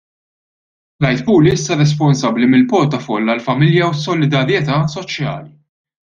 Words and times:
Clyde 0.99 1.25
Puli 1.27 1.51
issa 1.57 1.75
responsabbli 1.81 2.49
mill-portafoll 2.53 3.33
għall-Familja 3.33 3.91
u 3.93 3.99
s-Solidarjetà 4.01 4.79
Soċjali. 4.95 5.51